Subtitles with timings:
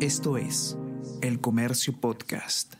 [0.00, 0.76] Esto es
[1.22, 2.74] El Comercio Podcast.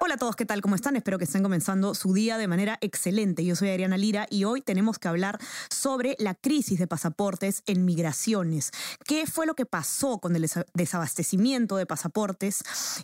[0.00, 0.62] Hola a todos, ¿qué tal?
[0.62, 0.96] ¿Cómo están?
[0.96, 3.44] Espero que estén comenzando su día de manera excelente.
[3.44, 5.38] Yo soy Ariana Lira y hoy tenemos que hablar
[5.68, 8.70] sobre la crisis de pasaportes en migraciones.
[9.04, 12.62] ¿Qué fue lo que pasó con el desabastecimiento de pasaportes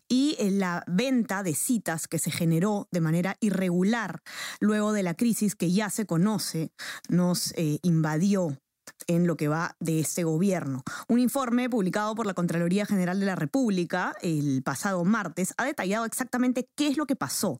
[0.08, 4.22] y eh, la venta de citas que se generó de manera irregular
[4.58, 6.72] luego de la crisis que ya se conoce,
[7.10, 8.58] nos eh, invadió
[9.06, 10.82] en lo que va de este gobierno.
[11.08, 16.04] Un informe publicado por la Contraloría General de la República el pasado martes ha detallado
[16.04, 17.58] exactamente qué es lo que pasó,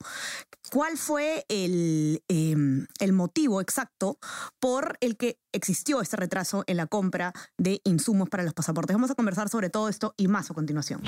[0.71, 4.19] cuál fue el, em, el motivo exacto
[4.61, 8.95] por el que existió este retraso en la compra de insumos para los pasaportes.
[8.95, 11.03] Vamos a conversar sobre todo esto y más a continuación.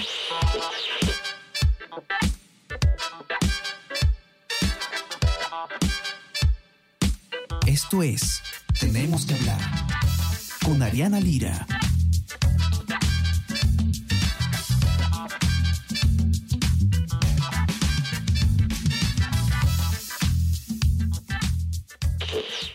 [7.67, 8.43] Esto es
[8.81, 9.61] Tenemos que hablar
[10.71, 11.80] con Ariana Lira.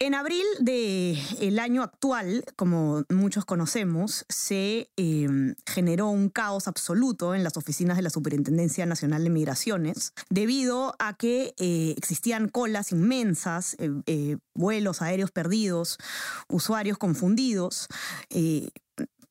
[0.05, 7.43] En abril del año actual, como muchos conocemos, se em, generó un caos absoluto en
[7.43, 13.77] las oficinas de la Superintendencia Nacional de Migraciones, debido a que eh, existían colas inmensas,
[13.79, 15.97] eh, eh, vuelos aéreos perdidos,
[16.49, 17.87] usuarios confundidos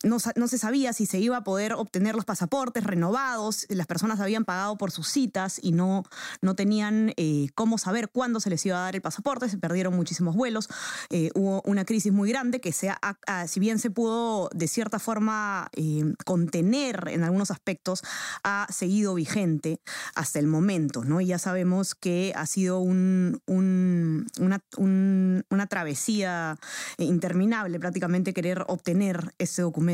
[0.02, 4.44] no, se sabía si se iba a poder obtener los pasaportes renovados, las personas habían
[4.44, 6.04] pagado por sus citas y no,
[6.42, 9.94] no tenían eh, cómo saber cuándo se les iba a dar el pasaporte, se perdieron
[9.94, 10.68] muchísimos vuelos,
[11.10, 16.02] eh, hubo una crisis muy grande que si bien se pudo de cierta forma eh,
[16.24, 18.02] contener en algunos aspectos,
[18.42, 19.80] ha seguido vigente
[20.14, 21.20] hasta el momento, ¿no?
[21.20, 26.58] Y ya sabemos que ha sido un, una, una travesía
[26.98, 29.93] interminable prácticamente querer obtener ese documento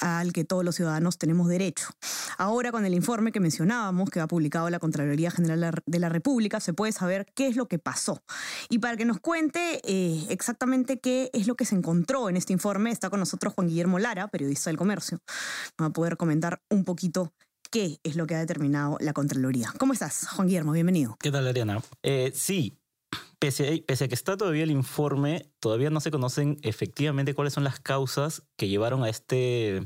[0.00, 1.88] al que todos los ciudadanos tenemos derecho.
[2.38, 6.60] Ahora, con el informe que mencionábamos, que ha publicado la Contraloría General de la República,
[6.60, 8.22] se puede saber qué es lo que pasó.
[8.68, 12.52] Y para que nos cuente eh, exactamente qué es lo que se encontró en este
[12.52, 15.20] informe, está con nosotros Juan Guillermo Lara, periodista del comercio.
[15.80, 17.32] Va a poder comentar un poquito
[17.70, 19.72] qué es lo que ha determinado la Contraloría.
[19.78, 20.72] ¿Cómo estás, Juan Guillermo?
[20.72, 21.16] Bienvenido.
[21.20, 21.82] ¿Qué tal, Ariana?
[22.02, 22.79] Eh, sí,
[23.38, 27.80] Pese a, que está todavía el informe, todavía no se conocen efectivamente cuáles son las
[27.80, 29.82] causas que llevaron a este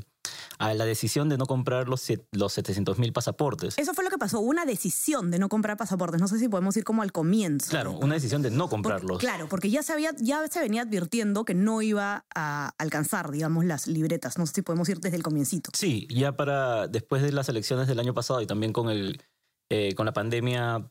[0.57, 3.77] a la decisión de no comprar los, los 700 mil pasaportes.
[3.77, 6.21] Eso fue lo que pasó, una decisión de no comprar pasaportes.
[6.21, 7.69] No sé si podemos ir como al comienzo.
[7.69, 9.19] Claro, una decisión de no comprarlos.
[9.19, 13.65] claro, porque ya se, había, ya se venía advirtiendo que no iba a alcanzar, digamos,
[13.65, 14.37] las libretas.
[14.37, 15.71] No sé si podemos ir desde el comiencito.
[15.73, 19.21] Sí, ya para después de las elecciones del año pasado y también con, el,
[19.69, 20.89] eh, con la pandemia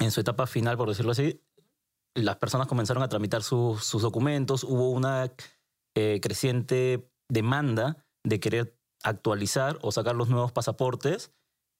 [0.00, 1.40] en su etapa final, por decirlo así,
[2.14, 5.32] las personas comenzaron a tramitar sus, documentos, hubo una
[5.94, 11.32] eh, creciente demanda de querer actualizar o sacar los nuevos pasaportes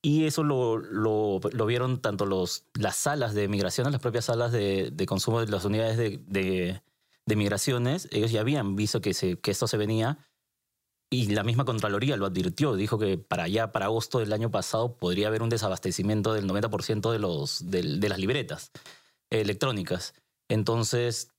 [0.03, 5.51] y eso lo, vieron tanto las salas de migraciones, las propias salas de, consumo de
[5.51, 6.81] las unidades de,
[7.27, 10.27] de, migraciones, ellos ya habían visto que, esto se venía
[11.11, 14.97] y la misma Contraloría lo advirtió, dijo que para allá, para agosto del año pasado,
[14.97, 17.11] podría haber un desabastecimiento del 90%
[17.61, 18.71] de, de las libretas
[19.31, 20.15] electrónicas.
[20.49, 21.33] Entonces,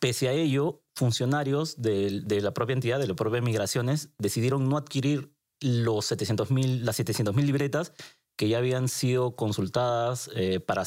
[0.00, 5.34] pese a ello, funcionarios de, la propia entidad, de la propia migraciones, decidieron no adquirir
[5.60, 7.92] los 700 las 700.000 libretas
[8.36, 10.84] que ya habían sido consultadas eh, para,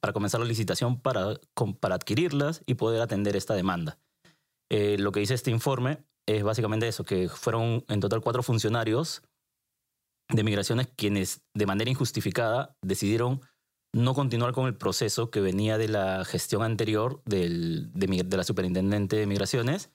[0.00, 1.40] para comenzar la licitación para,
[1.80, 3.98] para adquirirlas y poder atender esta demanda.
[4.70, 9.22] Eh, lo que dice este informe es básicamente eso, que fueron en total cuatro funcionarios
[10.28, 13.42] de migraciones quienes de manera injustificada decidieron
[13.94, 19.16] no continuar con el proceso que venía de la gestión anterior del, de, la superintendente
[19.16, 19.90] de migraciones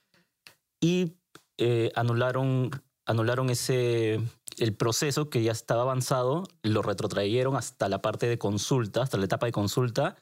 [0.81, 1.17] y
[1.57, 2.71] eh, anularon,
[3.05, 4.21] anularon ese,
[4.57, 9.25] el proceso que ya estaba avanzado, lo retrotrayeron hasta la parte de consulta, hasta la
[9.25, 10.15] etapa de consulta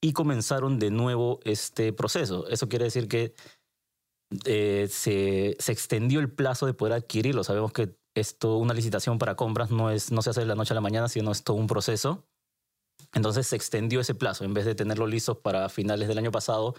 [0.00, 2.46] y comenzaron de nuevo este proceso.
[2.48, 3.34] Eso quiere decir que
[4.44, 7.42] eh, se, se, extendió el plazo de poder adquirirlo.
[7.42, 10.74] Sabemos que esto, una licitación para compras no, es, no se hace de la noche
[10.74, 12.24] a la mañana, sino es todo un proceso.
[13.16, 14.44] Entonces se extendió ese plazo.
[14.44, 16.74] En vez de tenerlo listo para finales del año pasado,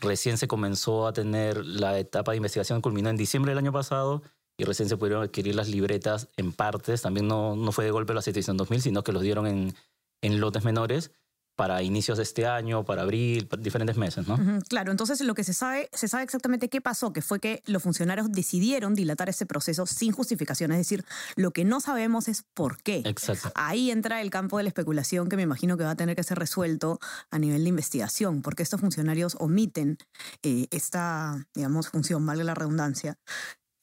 [0.00, 4.22] recién se comenzó a tener la etapa de investigación, culminó en diciembre del año pasado
[4.56, 7.02] y recién se pudieron adquirir las libretas en partes.
[7.02, 9.74] También no, no fue de golpe los 700.000, sino que los dieron en,
[10.22, 11.10] en lotes menores
[11.56, 14.38] para inicios de este año, para abril, para diferentes meses, ¿no?
[14.68, 17.82] Claro, entonces lo que se sabe, se sabe exactamente qué pasó, que fue que los
[17.82, 21.04] funcionarios decidieron dilatar ese proceso sin justificación, es decir,
[21.36, 23.02] lo que no sabemos es por qué.
[23.04, 23.52] Exacto.
[23.54, 26.22] Ahí entra el campo de la especulación que me imagino que va a tener que
[26.22, 26.98] ser resuelto
[27.30, 29.98] a nivel de investigación, porque estos funcionarios omiten
[30.42, 33.18] eh, esta, digamos, función, valga la redundancia,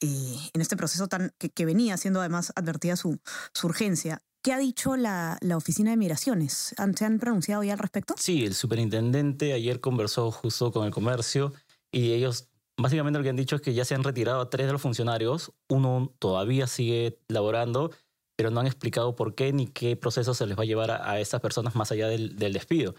[0.00, 3.20] eh, en este proceso tan, que, venía siendo además advertida su,
[3.54, 4.20] su urgencia.
[4.42, 6.74] ¿Qué ha dicho la, la, Oficina de Migraciones?
[6.96, 8.14] ¿Se han pronunciado ya al respecto?
[8.18, 11.52] Sí, el superintendente ayer conversó justo con el comercio
[11.92, 14.66] y ellos básicamente lo que han dicho es que ya se han retirado a tres
[14.66, 17.92] de los funcionarios, uno todavía sigue laborando,
[18.36, 21.20] pero no han explicado por qué ni qué proceso se les va a llevar a,
[21.20, 22.94] estas personas más allá del, despido.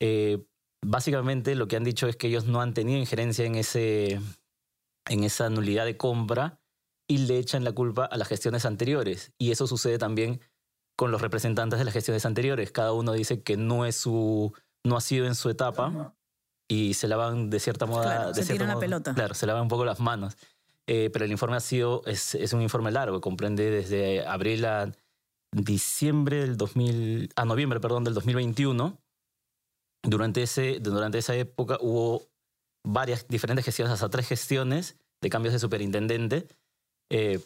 [0.00, 0.44] Eh,
[0.84, 4.20] básicamente lo que han dicho es que ellos no han tenido injerencia en, ese,
[5.08, 6.60] en esa nulidad de compra
[7.06, 9.32] y le echan la culpa a las gestiones anteriores.
[9.38, 10.40] Y eso sucede también
[11.00, 12.72] con los representantes de las gestiones anteriores.
[12.72, 14.52] Cada uno dice que no es su,
[14.84, 16.14] no ha sido en su etapa
[16.68, 18.32] y se lavan de cierta moda.
[18.32, 19.14] de se la pelota.
[19.14, 20.36] Claro, se lavan un poco las manos.
[20.86, 24.92] Eh, pero el informe ha sido, es, es, un informe largo, comprende desde abril a
[25.52, 29.00] diciembre del 2000, a noviembre, perdón, del 2021.
[30.02, 32.28] Durante, ese, durante esa época hubo
[32.86, 36.46] varias diferentes gestiones, hasta tres gestiones de cambios de superintendente.
[37.10, 37.40] Eh,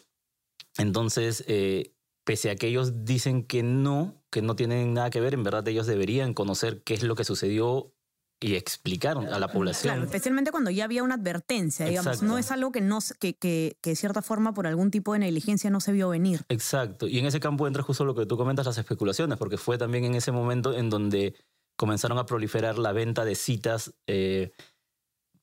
[0.77, 1.94] entonces, eh,
[2.25, 5.65] pese a que ellos dicen que no, que no tienen nada que ver, en verdad
[5.67, 7.93] ellos deberían conocer qué es lo que sucedió
[8.41, 9.93] y explicaron a la población.
[9.93, 13.77] Claro, especialmente cuando ya había una advertencia, digamos, no es algo que, no, que, que,
[13.81, 16.41] que, de cierta forma por algún tipo de negligencia no se vio venir.
[16.49, 19.77] Exacto, y en ese campo entra justo lo que tú comentas, las especulaciones, porque fue
[19.77, 21.35] también en ese momento en donde
[21.77, 23.93] comenzaron a proliferar la venta de citas.
[24.07, 24.51] Eh,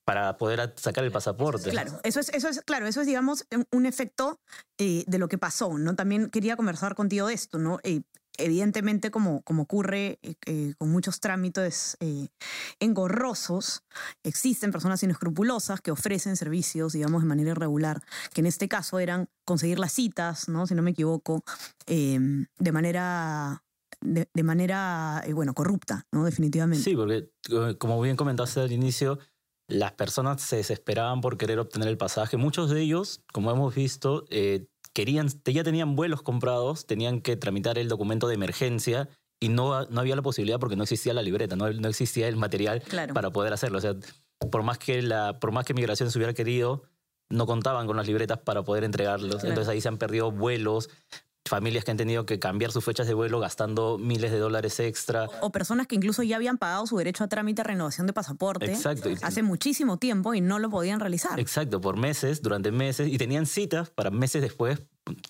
[0.05, 1.69] para poder sacar el pasaporte.
[1.69, 4.39] Claro, eso es, eso es, claro, eso es, digamos, un efecto
[4.77, 5.95] eh, de lo que pasó, ¿no?
[5.95, 7.79] También quería conversar contigo de esto, ¿no?
[7.83, 8.01] Eh,
[8.37, 11.97] evidentemente, como, como ocurre eh, con muchos trámites
[12.79, 13.83] engorrosos,
[14.23, 18.01] existen personas inescrupulosas que ofrecen servicios, digamos, de manera irregular,
[18.33, 20.65] que en este caso eran conseguir las citas, ¿no?
[20.65, 21.43] si no me equivoco,
[21.85, 23.63] em, de manera
[24.01, 26.25] de, de manera, bueno, corrupta, ¿no?
[26.25, 26.83] Definitivamente.
[26.83, 27.29] Sí, porque
[27.77, 29.19] como bien comentaste al inicio,
[29.67, 32.37] las personas se desesperaban por querer obtener el pasaje.
[32.37, 34.25] Muchos de ellos, como hemos visto,
[34.93, 39.99] querían, ya tenían vuelos comprados, tenían que tramitar el documento de emergencia y no, no
[39.99, 42.81] había la posibilidad porque no existía la libreta, no, no existía el material
[43.13, 43.79] para poder hacerlo.
[43.79, 43.95] O sea,
[44.51, 46.83] por más que la, por más que migración se hubiera querido,
[47.29, 49.43] no contaban con las libretas para poder entregarlos.
[49.43, 50.89] Entonces ahí se han perdido vuelos,
[51.53, 55.29] familias que han tenido que cambiar sus fechas de vuelo gastando miles de dólares extra.
[55.39, 58.65] O personas que incluso ya habían pagado su derecho a trámite de renovación de pasaporte
[58.65, 59.11] Exacto.
[59.21, 61.39] hace muchísimo tiempo y no lo podían realizar.
[61.39, 64.81] Exacto, por meses, durante meses, y tenían citas para meses después,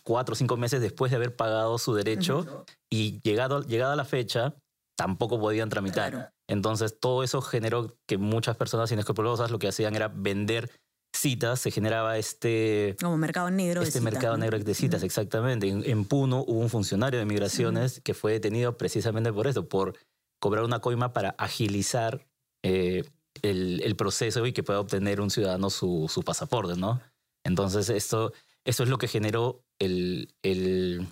[0.03, 4.55] cuatro o cinco meses después de haber pagado su derecho, y llegado, llegada la fecha,
[4.95, 6.31] tampoco podían tramitar.
[6.47, 10.71] Entonces todo eso generó que muchas personas inescrupulosas lo que hacían era vender
[11.13, 12.95] citas se generaba este...
[12.99, 15.67] Como mercado negro este mercado negro de citas, exactamente.
[15.69, 19.97] En, Puno hubo un funcionario de migraciones que fue detenido precisamente por eso, por
[20.39, 22.25] cobrar una coima para agilizar
[22.63, 23.03] eh,
[23.41, 26.99] el, proceso y que pueda obtener un ciudadano su, su pasaporte, ¿no?
[27.45, 28.33] Entonces esto,
[28.65, 31.07] esto es lo que generó el, el,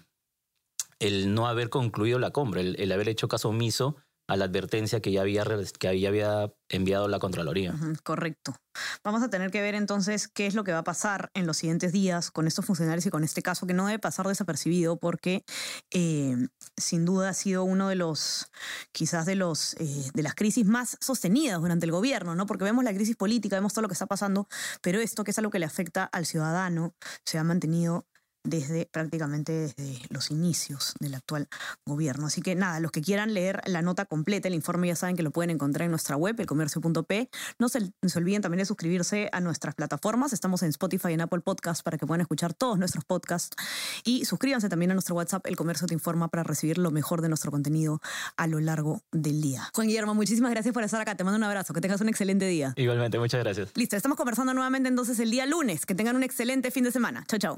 [0.99, 3.95] el no haber concluido la compra, el, el haber hecho caso omiso
[4.27, 5.43] a la advertencia que ya había,
[5.79, 7.73] que enviado la Contraloría.
[8.03, 8.55] correcto.
[9.03, 11.57] Vamos a tener que ver entonces qué es lo que va a pasar en los
[11.57, 15.43] siguientes días con estos funcionarios y con este caso que no debe pasar desapercibido porque
[15.91, 16.35] eh,
[16.77, 18.47] sin duda ha sido uno de los,
[18.93, 22.45] quizás de los, eh, de las crisis más sostenidas durante el gobierno, ¿no?
[22.45, 24.47] Porque vemos la crisis política, vemos todo lo que está pasando,
[24.81, 26.95] pero esto que es algo que le afecta al ciudadano
[27.25, 28.05] se ha mantenido
[28.43, 31.47] desde prácticamente desde los inicios del actual
[31.85, 32.27] gobierno.
[32.27, 35.23] Así que nada, los que quieran leer la nota completa, el informe ya saben que
[35.23, 37.29] lo pueden encontrar en nuestra web, elcomercio.p.
[37.59, 40.33] No se, se, olviden también de suscribirse a nuestras plataformas.
[40.33, 43.55] Estamos en Spotify y en Apple Podcasts para que puedan escuchar todos nuestros podcasts.
[44.03, 47.29] Y suscríbanse también a nuestro WhatsApp, El Comercio Te Informa, para recibir lo mejor de
[47.29, 48.01] nuestro contenido
[48.37, 49.69] a lo largo del día.
[49.73, 51.15] Juan Guillermo, muchísimas gracias por estar acá.
[51.15, 51.73] Te mando un abrazo.
[51.73, 52.73] Que tengas un excelente día.
[52.75, 53.69] Igualmente, muchas gracias.
[53.75, 55.85] Listo, estamos conversando nuevamente entonces el día lunes.
[55.85, 57.23] Que tengan un excelente fin de semana.
[57.27, 57.57] Chao, chao.